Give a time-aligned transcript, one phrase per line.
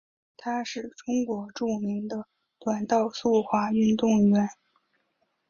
[0.35, 2.25] 她是中国著名的
[2.57, 4.49] 短道速滑运动员。